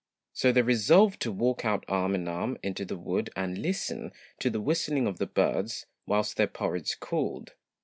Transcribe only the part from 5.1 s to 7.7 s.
the birds whilst their porridge cooled.